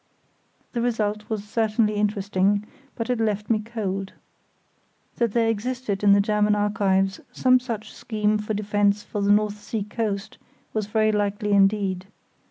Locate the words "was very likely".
10.73-11.51